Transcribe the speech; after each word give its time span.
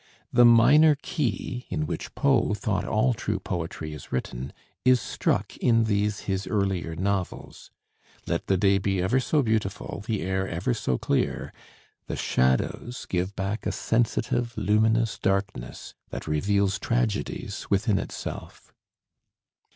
The 0.33 0.45
minor 0.45 0.95
key, 0.99 1.67
in 1.69 1.85
which 1.85 2.15
Poe 2.15 2.55
thought 2.55 2.85
all 2.85 3.13
true 3.13 3.37
poetry 3.37 3.93
is 3.93 4.11
written, 4.11 4.51
is 4.83 4.99
struck 4.99 5.55
in 5.57 5.83
these 5.83 6.21
his 6.21 6.47
earlier 6.47 6.95
novels. 6.95 7.69
Let 8.25 8.47
the 8.47 8.57
day 8.57 8.79
be 8.79 8.99
ever 8.99 9.19
so 9.19 9.43
beautiful, 9.43 10.03
the 10.07 10.23
air 10.23 10.47
ever 10.47 10.73
so 10.73 10.97
clear, 10.97 11.53
the 12.07 12.15
shadows 12.15 13.05
give 13.07 13.35
back 13.35 13.67
a 13.67 13.71
sensitive, 13.71 14.57
luminous 14.57 15.19
darkness 15.19 15.93
that 16.09 16.25
reveals 16.25 16.79
tragedies 16.79 17.67
within 17.69 17.99
itself. 17.99 18.73